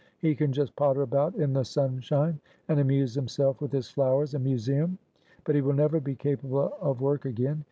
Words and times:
He 0.17 0.33
can 0.33 0.51
just 0.51 0.75
potter 0.75 1.03
about 1.03 1.35
in 1.35 1.53
the 1.53 1.63
sunshine 1.63 2.39
and 2.67 2.79
amuse 2.79 3.13
himself 3.13 3.61
with 3.61 3.71
his 3.71 3.91
flowers 3.91 4.33
and 4.33 4.43
museum, 4.43 4.97
but 5.43 5.53
he 5.53 5.61
will 5.61 5.73
never 5.73 5.99
be 5.99 6.15
capable 6.15 6.75
of 6.81 7.01
work 7.01 7.25
again. 7.25 7.59